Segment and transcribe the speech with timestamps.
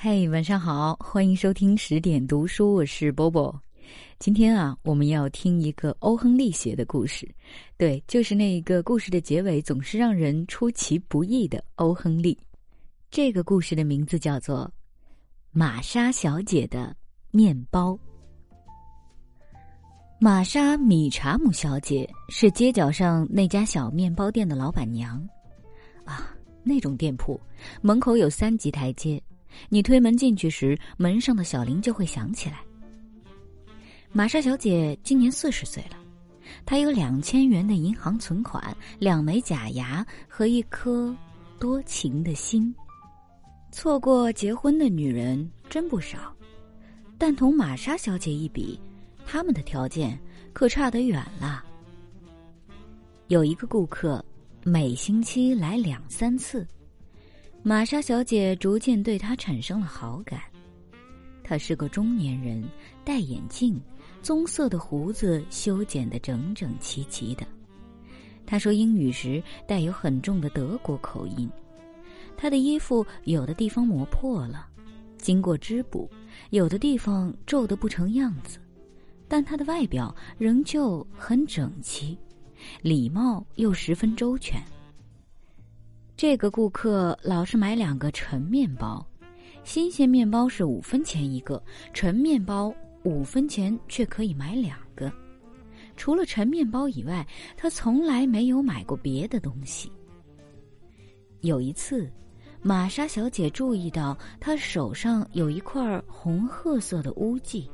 [0.00, 3.52] 嘿，晚上好，欢迎收听十点读书，我是波波。
[4.20, 7.28] 今天啊，我们要听一个欧亨利写的故事，
[7.76, 12.38] 对，就是那一个故事的结尾总是让人出其不意的欧亨利。
[13.10, 14.66] 这个故事的名字叫做
[15.50, 16.94] 《玛莎小姐的
[17.32, 17.90] 面包》。
[20.20, 25.20] 玛莎·米查姆小姐是街角上那家小面包店的老板娘，
[26.04, 27.40] 啊，那种店铺
[27.82, 29.20] 门口有三级台阶。
[29.68, 32.60] 你推门进去时，门上的小铃就会响起来。
[34.10, 35.96] 玛莎小姐今年四十岁了，
[36.64, 41.14] 她有两千元的银行存款、两枚假牙和一颗
[41.58, 42.74] 多情的心。
[43.70, 46.34] 错过结婚的女人真不少，
[47.18, 48.80] 但同玛莎小姐一比，
[49.26, 50.18] 他们的条件
[50.54, 51.62] 可差得远了。
[53.26, 54.24] 有一个顾客，
[54.64, 56.66] 每星期来两三次。
[57.68, 60.40] 玛莎小姐逐渐对他产生了好感。
[61.44, 62.66] 他是个中年人，
[63.04, 63.78] 戴眼镜，
[64.22, 67.46] 棕色的胡子修剪得整整齐齐的。
[68.46, 71.46] 他说英语时带有很重的德国口音。
[72.38, 74.66] 他的衣服有的地方磨破了，
[75.18, 76.08] 经过织补；
[76.48, 78.58] 有的地方皱得不成样子，
[79.28, 82.16] 但他的外表仍旧很整齐，
[82.80, 84.58] 礼貌又十分周全。
[86.18, 89.06] 这个顾客老是买两个陈面包，
[89.62, 92.74] 新鲜面包是五分钱一个，陈面包
[93.04, 95.12] 五分钱却可以买两个。
[95.96, 97.24] 除了陈面包以外，
[97.56, 99.92] 他从来没有买过别的东西。
[101.42, 102.10] 有一次，
[102.62, 107.70] 玛莎小姐注意到他手上有一块红褐色的污迹，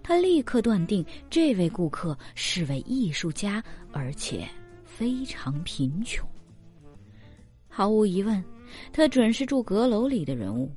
[0.00, 4.48] 她立刻断定这位顾客是位艺术家，而且
[4.84, 6.24] 非常贫穷。
[7.76, 8.40] 毫无疑问，
[8.92, 10.70] 他准是住阁楼里的人物。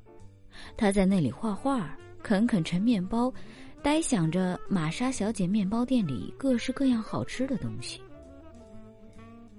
[0.76, 3.32] 他在那里画画，啃啃陈面包，
[3.84, 8.02] 呆想着玛莎小姐面包店里各式各样好吃的东西。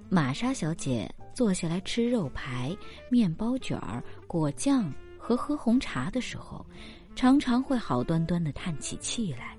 [0.08, 2.76] 玛莎小姐坐下来吃肉排、
[3.08, 6.66] 面包卷儿、果酱和喝红茶的时候，
[7.14, 9.56] 常常会好端端的叹起气来，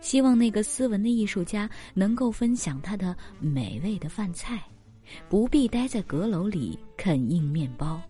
[0.00, 4.60] 希望那个斯文的艺术家能够分享他的美味的饭菜。
[5.28, 8.00] 不必待在阁楼里啃硬面包。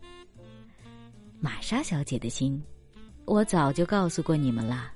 [1.38, 2.62] 玛莎小姐的心，
[3.24, 4.92] 我早就告诉过你们了，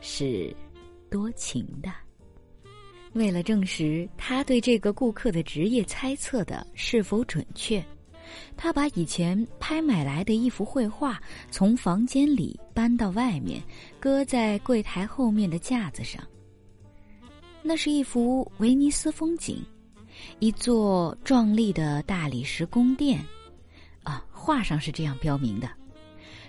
[0.00, 0.54] 是
[1.10, 1.92] 多情的。
[3.12, 7.84] 为了证实他对这个顾客的职业猜测的是否准确，
[8.56, 13.62] 他把以前拍买来的一幅绘画从房间里搬到外面，
[14.00, 16.26] 搁在柜台后面的架子上。
[17.62, 19.62] 那是一幅威尼斯风景。
[20.38, 23.24] 一座壮丽的大理石宫殿，
[24.02, 25.70] 啊，画上是这样标明的。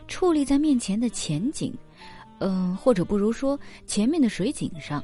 [0.07, 1.73] 矗立在面前的前景，
[2.39, 5.03] 嗯，或者不如说前面的水景上。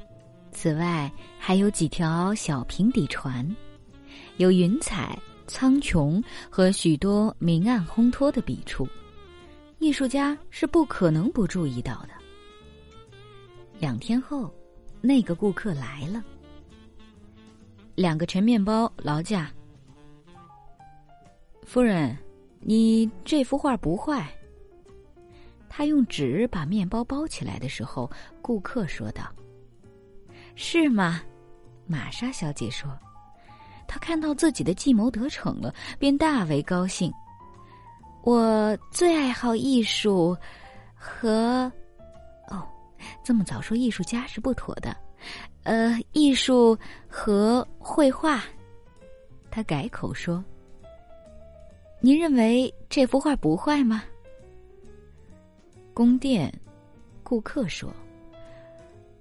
[0.52, 3.56] 此外，还有几条小平底船，
[4.38, 8.88] 有云彩、苍穹和许多明暗烘托的笔触。
[9.78, 12.10] 艺术家是不可能不注意到的。
[13.80, 14.54] 两天后，
[15.00, 16.22] 那个顾客来了。
[18.00, 19.52] 两个陈面包劳驾。
[21.64, 22.18] 夫人，
[22.62, 24.26] 你这幅画不坏。
[25.68, 28.10] 他用纸把面包包起来的时候，
[28.42, 29.24] 顾客说道
[30.56, 31.22] ：“是吗？”
[31.86, 32.90] 玛莎小姐说
[33.86, 37.12] ：“她看到自己的计谋得逞了，便大为高兴。
[38.24, 40.34] 我最爱好艺术
[40.96, 41.70] 和……
[42.48, 42.66] 哦，
[43.26, 44.96] 这么早说艺术家是不妥的。”
[45.64, 46.78] 呃，艺术
[47.08, 48.44] 和绘画，
[49.52, 50.44] 他改口说
[52.02, 54.04] ：“您认为这幅画不坏吗？”
[55.94, 56.52] 宫殿，
[57.24, 57.94] 顾客说：“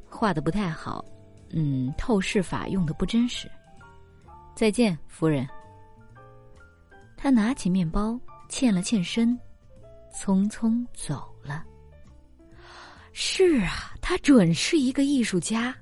[0.09, 1.05] 画的不太好，
[1.51, 3.51] 嗯，透视法用的不真实。”
[4.55, 5.47] 再见，夫人。
[7.17, 9.39] 他拿起面包，欠了欠身，
[10.15, 11.65] 匆匆走了。
[13.13, 15.75] 是啊，他准是一个艺术家。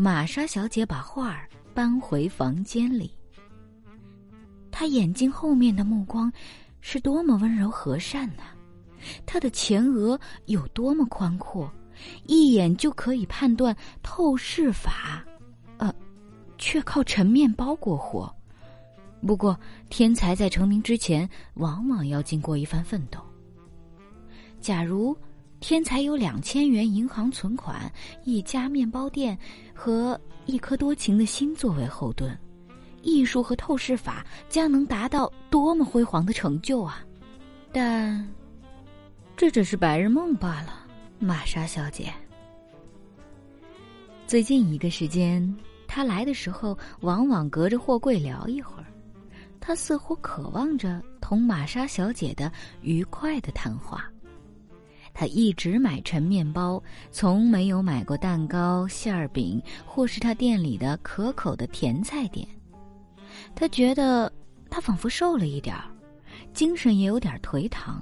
[0.00, 3.12] 玛莎小姐把画儿搬回房间里。
[4.70, 6.32] 她眼睛后面的目光
[6.80, 8.44] 是多么温柔和善呐！
[9.26, 10.16] 她的前额
[10.46, 11.68] 有多么宽阔，
[12.28, 15.24] 一眼就可以判断透视法。
[15.78, 15.92] 呃，
[16.58, 18.32] 却靠陈面包过活。
[19.26, 19.58] 不过，
[19.90, 23.18] 天才在成名之前，往往要经过一番奋斗。
[24.60, 25.18] 假如。
[25.60, 27.90] 天才有两千元银行存款，
[28.24, 29.36] 一家面包店
[29.74, 32.36] 和一颗多情的心作为后盾，
[33.02, 37.04] 艺术和透视法将能达到多么辉煌的成就啊！
[37.72, 38.26] 但
[39.36, 40.86] 这只是白日梦罢了，
[41.18, 42.12] 玛莎小姐。
[44.26, 45.56] 最近一个时间，
[45.86, 48.86] 他来的时候，往往隔着货柜聊一会儿。
[49.60, 52.50] 他似乎渴望着同玛莎小姐的
[52.80, 54.10] 愉快的谈话。
[55.18, 56.80] 他一直买陈面包，
[57.10, 62.46] 从没有买过蛋糕、馅儿饼，或是他店里的可口的甜菜点。
[63.52, 64.32] 他觉得
[64.70, 65.90] 他仿佛瘦了一点儿，
[66.54, 68.00] 精神也有点颓唐。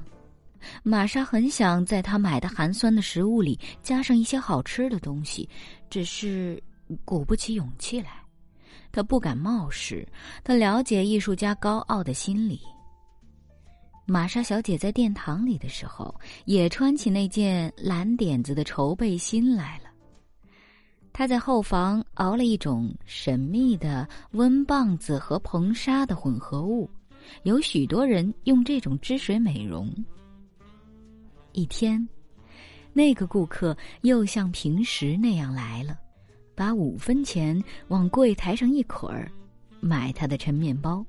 [0.82, 5.48] 玛莎很想在他买的寒酸的食物里加上一些好吃的东西，
[5.88, 6.62] 只是
[7.02, 8.10] 鼓不起勇气来。
[8.92, 10.06] 他不敢冒失，
[10.44, 12.60] 他了解艺术家高傲的心理。
[14.08, 16.14] 玛莎小姐在殿堂里的时候，
[16.44, 19.90] 也穿起那件蓝点子的绸背心来了。
[21.12, 26.88] 她在后房熬了一种神秘的温棒子和硼砂的混合物，
[27.42, 29.92] 有许多人用这种汁水美容。
[31.50, 32.06] 一天，
[32.92, 35.98] 那个顾客又像平时那样来了，
[36.54, 39.28] 把五分钱往柜台上一捆儿，
[39.80, 41.04] 买他的陈面包。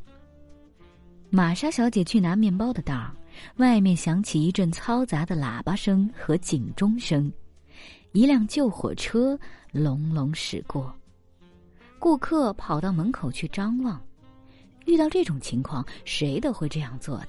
[1.30, 3.14] 玛莎小姐去拿面包的当
[3.58, 7.32] 外面响起一阵嘈杂的喇叭声和警钟声，
[8.14, 9.38] 一辆救火车
[9.74, 10.94] 隆隆驶过。
[12.00, 14.02] 顾客跑到门口去张望，
[14.86, 17.28] 遇到这种情况，谁都会这样做的。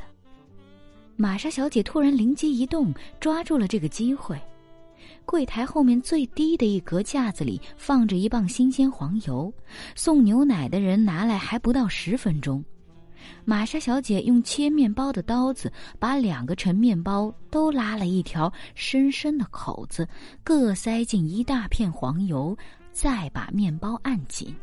[1.16, 4.40] 玛莎小姐突然灵机一动，抓住了这个机会。
[5.24, 9.52] 柜台后面最低的一格架子里放着一磅新鲜黄油，
[9.96, 12.64] 送牛奶的人拿来还不到十分钟。
[13.44, 20.08] 玛莎小姐用切面包的刀子把两个陈面包都拉了一条深深的口子，
[20.44, 22.56] 各塞进一大片黄油，
[22.92, 24.54] 再把面包按紧。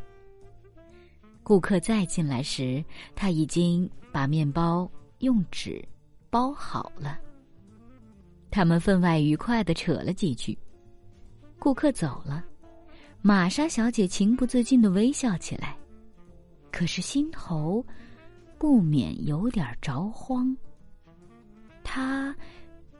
[1.42, 5.82] 顾客再进来时，他已经把面包用纸。
[6.28, 7.18] 包好了。
[8.50, 10.58] 他们分外愉快的扯了几句。
[11.58, 12.44] 顾客走了，
[13.22, 15.74] 玛莎小姐情不自禁的微笑起来，
[16.70, 17.82] 可是心头
[18.58, 20.56] 不免有点着慌。
[21.84, 22.34] 他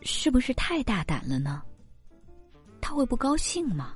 [0.02, 1.62] 是不是太大胆了呢？
[2.80, 3.94] 他会不高兴吗？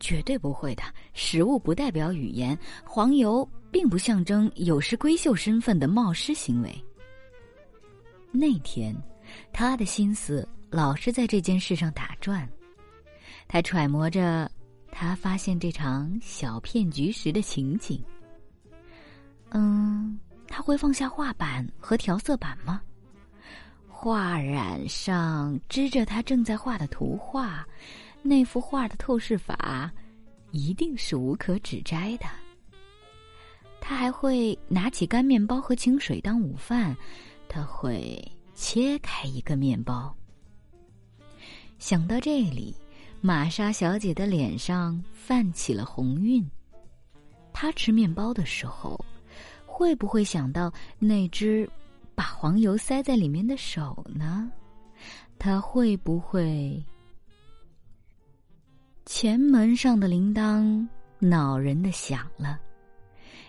[0.00, 0.82] 绝对不会的。
[1.14, 6.84] 食物不代表语言，黄油并不象征有失闺秀身份的冒失行为。
[8.32, 8.94] 那天，
[9.52, 12.48] 他的心思老是在这件事上打转。
[13.46, 14.50] 他揣摩着
[14.90, 18.02] 他发现这场小骗局时的情景。
[19.50, 20.18] 嗯，
[20.48, 22.80] 他会放下画板和调色板吗？
[23.88, 27.66] 画染上支着他正在画的图画，
[28.22, 29.92] 那幅画的透视法
[30.50, 32.26] 一定是无可指摘的。
[33.80, 36.96] 他还会拿起干面包和清水当午饭。
[37.50, 38.22] 他会
[38.54, 40.14] 切开一个面包。
[41.78, 42.76] 想到这里，
[43.22, 46.46] 玛莎小姐的脸上泛起了红晕。
[47.50, 48.97] 她吃面包的时候，
[49.78, 51.70] 会不会想到那只
[52.12, 54.50] 把黄油塞在里面的手呢？
[55.38, 56.84] 他会不会……
[59.06, 60.84] 前门上的铃铛
[61.20, 62.58] 恼人的响了，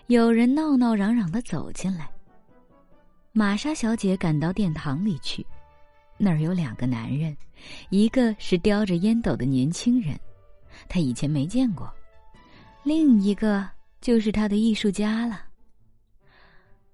[0.06, 2.08] 有人闹闹嚷嚷的走进来。
[3.32, 5.44] 玛莎小姐赶到殿堂里去，
[6.16, 7.36] 那儿有两个男人，
[7.90, 10.16] 一个是叼着烟斗的年轻人，
[10.88, 11.88] 他以前没见过；
[12.84, 13.68] 另一个
[14.00, 15.49] 就是他的艺术家了。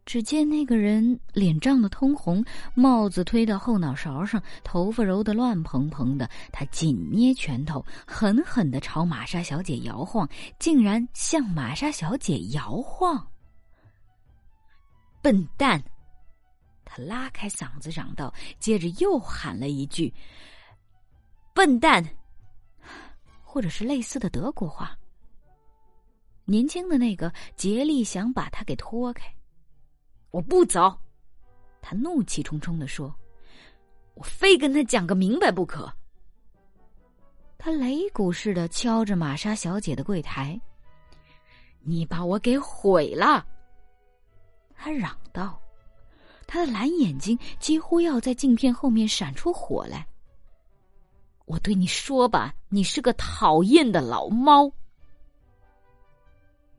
[0.06, 2.46] 只见那个人脸涨得通红，
[2.76, 13.28] 帽子推到后脑勺上，头发揉得乱蓬蓬的，他紧捏拳头，狠狠的朝玛莎小姐摇晃，竟然向玛莎小姐摇晃。
[15.24, 15.84] 笨蛋！
[16.86, 20.14] 他拉开嗓子嚷道，接着又喊了一句
[21.52, 22.08] ：“笨蛋！”
[23.44, 24.96] 或者是类似的德国话。
[26.46, 29.34] 年轻的那个竭力想把他给拖开。
[30.36, 30.94] 我不走！
[31.82, 33.16] 他怒气冲冲的说
[34.16, 35.90] ：“我非跟他讲个明白不可。”
[37.58, 40.60] 他擂鼓似的敲着玛莎小姐的柜台
[41.80, 43.48] ：“你把我给毁了！”
[44.76, 45.58] 他嚷道。
[46.46, 50.06] 他的蓝眼睛几乎要在镜片后面闪出火来。
[51.46, 54.70] 我对你说吧，你是个讨厌的老猫。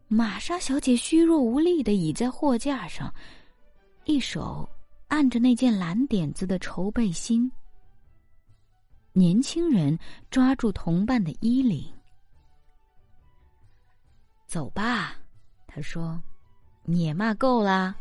[0.08, 3.12] 玛莎小姐虚弱无力的倚在货架上，
[4.06, 4.68] 一手
[5.08, 7.50] 按着那件蓝点子的绸背心。
[9.12, 9.98] 年轻人
[10.30, 11.92] 抓住同伴的衣领，
[14.46, 15.16] 走吧，
[15.66, 16.22] 他说
[16.84, 17.96] ：“你也骂够了。”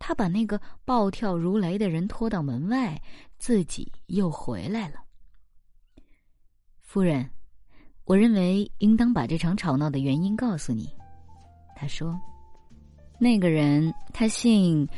[0.00, 3.00] 他把那个暴跳如雷的人拖到门外，
[3.38, 5.00] 自己又回来了。
[6.80, 7.30] 夫人，
[8.04, 10.92] 我认为应当把这场吵闹的原因告诉你。
[11.76, 12.18] 他说
[13.18, 14.88] ：“那个人他姓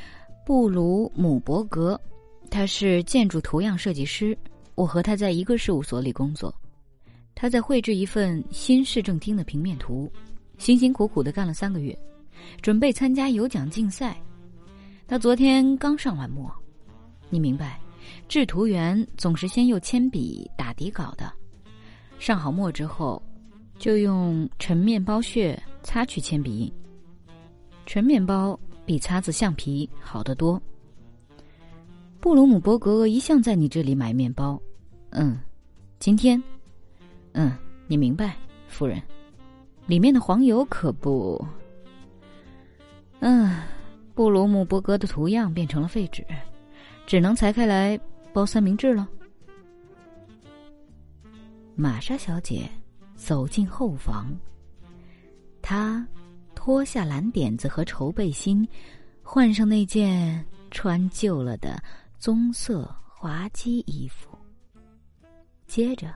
[0.45, 1.99] 布鲁姆伯格，
[2.51, 4.37] 他是建筑图样设计师。
[4.75, 6.55] 我和他在一个事务所里工作。
[7.35, 10.11] 他在绘制一份新市政厅的平面图，
[10.59, 11.99] 辛辛苦苦的干了三个月，
[12.61, 14.21] 准备参加有奖竞赛。”
[15.09, 16.51] 他昨天刚上完墨，
[17.31, 17.81] 你明白，
[18.29, 21.33] 制图员总是先用铅笔打底稿的，
[22.19, 23.23] 上好墨之后，
[23.79, 26.73] 就用陈面包屑擦去铅笔印。
[27.91, 28.57] 纯面包
[28.87, 30.63] 比擦子橡皮好得多。
[32.21, 34.63] 布鲁姆伯格一向在你这里买面包，
[35.09, 35.37] 嗯，
[35.99, 36.41] 今天，
[37.33, 37.53] 嗯，
[37.89, 38.37] 你明白，
[38.69, 39.03] 夫人，
[39.87, 41.45] 里面的黄油可不，
[43.19, 43.61] 嗯。
[44.15, 46.25] 布鲁姆伯格的图样变成了废纸，
[47.09, 47.99] 只能裁开来
[48.33, 49.09] 包三明治了。
[51.75, 52.71] 玛莎小姐
[53.17, 54.33] 走进后房，
[55.61, 56.07] 她
[56.63, 58.69] 脱下蓝点子和绸背心，
[59.23, 61.83] 换上那件穿旧了的
[62.19, 64.29] 棕色滑稽衣服。
[65.67, 66.13] 接着，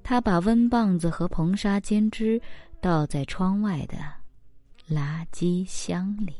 [0.00, 2.40] 他把温棒子和硼砂煎汁
[2.80, 3.98] 倒在窗外的
[4.88, 6.32] 垃圾箱里。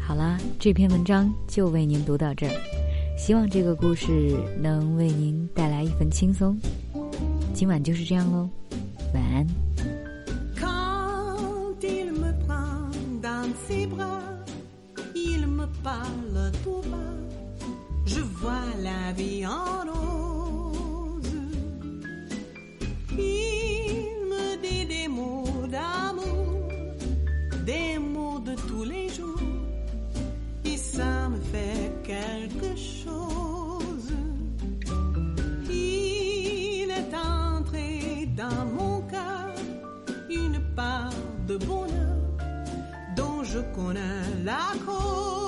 [0.00, 6.58] 好啦，这篇文章就为您读到这儿，希望这个故事能为您带来一份轻松。
[7.52, 8.48] 今晚就是这样喽，
[10.60, 12.90] Quand il me prend
[13.22, 14.20] dans ses bras,
[15.14, 17.66] il me parle tout bas.
[18.06, 20.23] Je vois la vie en rose.
[41.46, 42.16] de bonheur
[43.16, 45.43] dont je connais la cause.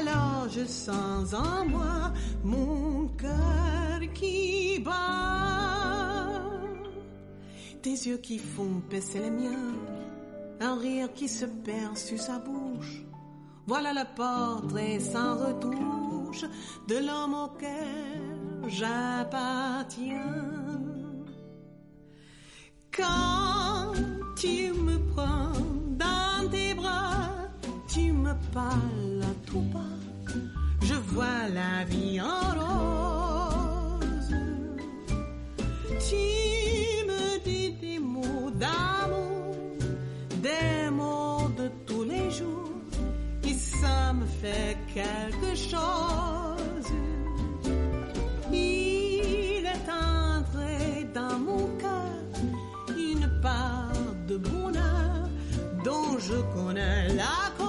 [0.00, 6.40] Alors je sens en moi mon cœur qui bat.
[7.82, 9.74] Des yeux qui font baisser les miens,
[10.60, 13.02] un rire qui se perd sur sa bouche.
[13.66, 16.44] Voilà le portrait sans retouche
[16.88, 20.16] de l'homme auquel j'appartiens.
[22.96, 23.92] Quand
[24.36, 25.52] tu me prends
[26.04, 27.30] dans tes bras,
[27.88, 28.99] tu me parles
[31.84, 34.34] vie en rose.
[36.08, 36.40] Tu
[38.60, 39.56] d'amour,
[40.42, 42.74] des mots de tous les jours,
[43.44, 46.90] et ça me fait quelque chose.
[48.52, 52.18] Il est entré dans mon cœur
[52.96, 53.92] une part
[54.28, 55.28] de bonheur
[55.84, 57.59] dont je connais la cause.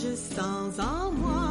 [0.00, 1.49] songe sans en moi.